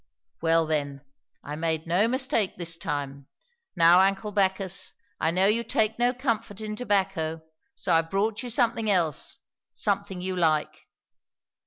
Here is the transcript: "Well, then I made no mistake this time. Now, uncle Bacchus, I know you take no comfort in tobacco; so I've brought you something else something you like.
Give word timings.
"Well, 0.41 0.65
then 0.65 1.01
I 1.43 1.55
made 1.55 1.85
no 1.85 2.07
mistake 2.07 2.57
this 2.57 2.75
time. 2.79 3.27
Now, 3.75 3.99
uncle 4.01 4.31
Bacchus, 4.31 4.93
I 5.19 5.29
know 5.29 5.45
you 5.45 5.63
take 5.63 5.99
no 5.99 6.11
comfort 6.11 6.59
in 6.59 6.75
tobacco; 6.75 7.43
so 7.75 7.93
I've 7.93 8.09
brought 8.09 8.41
you 8.41 8.49
something 8.49 8.89
else 8.89 9.37
something 9.75 10.19
you 10.19 10.35
like. 10.35 10.87